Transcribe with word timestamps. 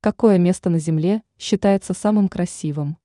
Какое 0.00 0.38
место 0.38 0.70
на 0.70 0.78
Земле 0.78 1.24
считается 1.38 1.92
самым 1.92 2.28
красивым? 2.28 2.98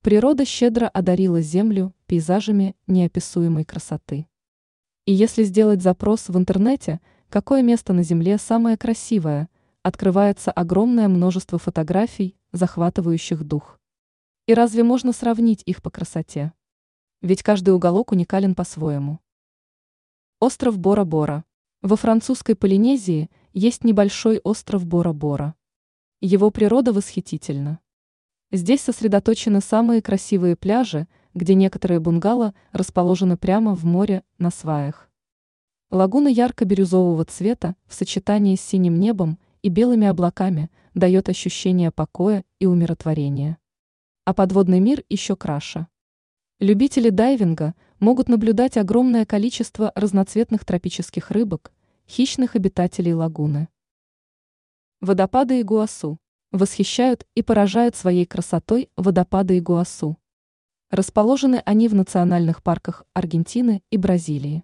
Природа 0.00 0.44
щедро 0.44 0.88
одарила 0.88 1.40
Землю 1.40 1.94
пейзажами 2.06 2.74
неописуемой 2.88 3.64
красоты. 3.64 4.26
И 5.06 5.12
если 5.12 5.44
сделать 5.44 5.80
запрос 5.80 6.28
в 6.28 6.36
интернете, 6.36 7.00
какое 7.28 7.62
место 7.62 7.92
на 7.92 8.02
Земле 8.02 8.38
самое 8.38 8.76
красивое, 8.76 9.48
открывается 9.84 10.50
огромное 10.50 11.06
множество 11.06 11.60
фотографий, 11.60 12.36
захватывающих 12.50 13.44
дух. 13.44 13.78
И 14.48 14.54
разве 14.54 14.82
можно 14.82 15.12
сравнить 15.12 15.62
их 15.64 15.80
по 15.80 15.90
красоте? 15.90 16.52
Ведь 17.20 17.44
каждый 17.44 17.70
уголок 17.70 18.10
уникален 18.10 18.56
по-своему. 18.56 19.20
Остров 20.40 20.76
Бора-Бора. 20.76 21.44
Во 21.82 21.94
французской 21.94 22.56
Полинезии 22.56 23.30
есть 23.52 23.84
небольшой 23.84 24.40
остров 24.44 24.86
Бора-Бора. 24.86 25.54
Его 26.20 26.50
природа 26.50 26.92
восхитительна. 26.92 27.80
Здесь 28.50 28.80
сосредоточены 28.80 29.60
самые 29.60 30.00
красивые 30.00 30.56
пляжи, 30.56 31.06
где 31.34 31.54
некоторые 31.54 32.00
бунгало 32.00 32.54
расположены 32.72 33.36
прямо 33.36 33.74
в 33.74 33.84
море 33.84 34.22
на 34.38 34.50
сваях. 34.50 35.10
Лагуна 35.90 36.28
ярко-бирюзового 36.28 37.24
цвета 37.26 37.76
в 37.86 37.94
сочетании 37.94 38.56
с 38.56 38.62
синим 38.62 38.98
небом 38.98 39.38
и 39.60 39.68
белыми 39.68 40.06
облаками 40.06 40.70
дает 40.94 41.28
ощущение 41.28 41.90
покоя 41.90 42.44
и 42.58 42.66
умиротворения. 42.66 43.58
А 44.24 44.32
подводный 44.32 44.80
мир 44.80 45.04
еще 45.10 45.36
краше. 45.36 45.88
Любители 46.58 47.10
дайвинга 47.10 47.74
могут 47.98 48.28
наблюдать 48.28 48.76
огромное 48.76 49.26
количество 49.26 49.92
разноцветных 49.94 50.64
тропических 50.64 51.30
рыбок, 51.30 51.72
хищных 52.08 52.56
обитателей 52.56 53.12
лагуны. 53.12 53.68
Водопады 55.00 55.60
Игуасу. 55.60 56.18
Восхищают 56.50 57.26
и 57.34 57.42
поражают 57.42 57.96
своей 57.96 58.26
красотой 58.26 58.90
водопады 58.96 59.58
Игуасу. 59.58 60.18
Расположены 60.90 61.62
они 61.64 61.88
в 61.88 61.94
национальных 61.94 62.62
парках 62.62 63.04
Аргентины 63.14 63.82
и 63.90 63.96
Бразилии. 63.96 64.62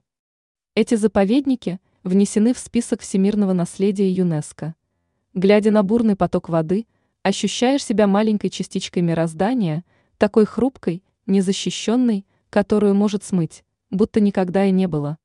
Эти 0.74 0.94
заповедники 0.94 1.80
внесены 2.04 2.52
в 2.52 2.58
список 2.58 3.00
всемирного 3.00 3.54
наследия 3.54 4.10
ЮНЕСКО. 4.10 4.74
Глядя 5.34 5.70
на 5.70 5.82
бурный 5.82 6.16
поток 6.16 6.48
воды, 6.48 6.86
ощущаешь 7.22 7.84
себя 7.84 8.06
маленькой 8.06 8.50
частичкой 8.50 9.02
мироздания, 9.02 9.84
такой 10.18 10.44
хрупкой, 10.44 11.02
незащищенной, 11.26 12.26
которую 12.50 12.94
может 12.94 13.24
смыть, 13.24 13.64
будто 13.90 14.20
никогда 14.20 14.66
и 14.66 14.70
не 14.70 14.86
было. 14.86 15.18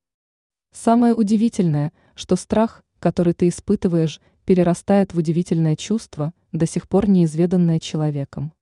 Самое 0.72 1.14
удивительное, 1.14 1.94
что 2.16 2.36
страх, 2.36 2.84
который 3.00 3.34
ты 3.34 3.48
испытываешь, 3.48 4.22
перерастает 4.46 5.14
в 5.14 5.18
удивительное 5.18 5.76
чувство, 5.76 6.34
до 6.52 6.66
сих 6.66 6.88
пор 6.88 7.10
неизведанное 7.10 7.80
человеком. 7.80 8.54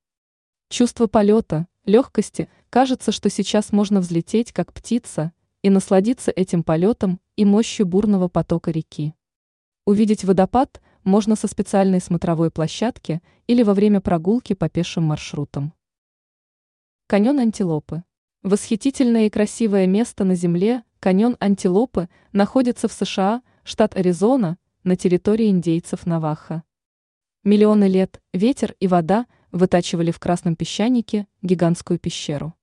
Чувство 0.69 1.07
полета, 1.07 1.67
легкости, 1.85 2.47
кажется, 2.69 3.11
что 3.11 3.29
сейчас 3.29 3.72
можно 3.72 3.99
взлететь, 3.99 4.52
как 4.53 4.73
птица, 4.73 5.33
и 5.61 5.69
насладиться 5.69 6.31
этим 6.31 6.63
полетом 6.63 7.19
и 7.35 7.45
мощью 7.45 7.85
бурного 7.85 8.27
потока 8.27 8.72
реки. 8.72 9.13
Увидеть 9.85 10.23
водопад 10.23 10.81
можно 11.03 11.35
со 11.35 11.47
специальной 11.47 11.99
смотровой 11.99 12.52
площадки 12.52 13.22
или 13.47 13.63
во 13.63 13.73
время 13.73 14.02
прогулки 14.02 14.53
по 14.53 14.69
пешим 14.69 15.03
маршрутам. 15.03 15.73
Каньон 17.07 17.39
Антилопы. 17.39 18.03
Восхитительное 18.44 19.28
и 19.28 19.30
красивое 19.30 19.86
место 19.86 20.23
на 20.23 20.34
Земле, 20.34 20.84
каньон 21.00 21.38
Антилопы, 21.39 22.09
находится 22.31 22.88
в 22.88 22.92
США, 22.92 23.44
штат 23.64 23.95
Аризона, 23.95 24.58
на 24.84 24.95
территории 24.95 25.47
индейцев 25.52 26.08
Наваха. 26.08 26.64
Миллионы 27.44 27.84
лет 27.84 28.19
ветер 28.34 28.75
и 28.80 28.88
вода 28.88 29.28
вытачивали 29.52 30.09
в 30.09 30.17
красном 30.17 30.56
песчанике 30.56 31.28
гигантскую 31.44 32.00
пещеру. 32.00 32.56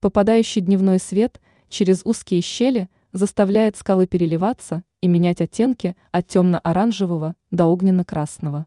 Попадающий 0.00 0.60
дневной 0.60 0.98
свет 0.98 1.40
через 1.68 2.02
узкие 2.04 2.40
щели 2.40 2.90
заставляет 3.12 3.76
скалы 3.76 4.08
переливаться 4.08 4.82
и 5.02 5.06
менять 5.06 5.40
оттенки 5.40 5.94
от 6.10 6.26
темно-оранжевого 6.26 7.36
до 7.52 7.66
огненно-красного. 7.66 8.66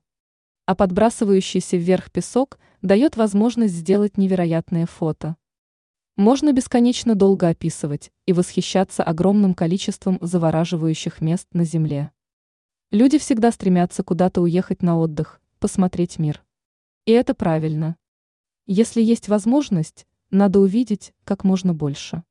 А 0.68 0.76
подбрасывающийся 0.76 1.76
вверх 1.76 2.12
песок 2.12 2.60
дает 2.82 3.18
возможность 3.18 3.74
сделать 3.74 4.18
невероятные 4.18 4.86
фото. 4.86 5.36
Можно 6.18 6.54
бесконечно 6.54 7.14
долго 7.14 7.50
описывать 7.50 8.10
и 8.26 8.32
восхищаться 8.32 9.04
огромным 9.04 9.54
количеством 9.54 10.18
завораживающих 10.22 11.20
мест 11.20 11.46
на 11.52 11.66
Земле. 11.66 12.10
Люди 12.90 13.18
всегда 13.18 13.52
стремятся 13.52 14.02
куда-то 14.02 14.40
уехать 14.40 14.82
на 14.82 14.98
отдых, 14.98 15.42
посмотреть 15.60 16.18
мир. 16.18 16.42
И 17.06 17.12
это 17.12 17.36
правильно. 17.36 17.98
Если 18.66 19.02
есть 19.02 19.28
возможность, 19.28 20.08
надо 20.32 20.62
увидеть 20.62 21.14
как 21.26 21.44
можно 21.44 21.74
больше. 21.74 22.24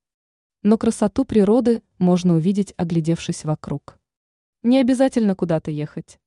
Но 0.62 0.78
красоту 0.78 1.26
природы 1.26 1.82
можно 1.98 2.36
увидеть, 2.36 2.72
оглядевшись 2.78 3.44
вокруг. 3.44 3.98
Не 4.62 4.78
обязательно 4.78 5.34
куда-то 5.34 5.70
ехать. 5.70 6.18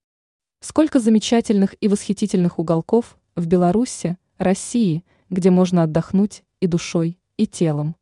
Сколько 0.59 0.99
замечательных 0.99 1.75
и 1.81 1.87
восхитительных 1.87 2.59
уголков 2.59 3.17
в 3.35 3.47
Беларуси, 3.47 4.19
России, 4.37 5.03
где 5.31 5.49
можно 5.49 5.81
отдохнуть 5.81 6.43
и 6.59 6.67
душой, 6.67 7.17
и 7.37 7.47
телом. 7.47 7.95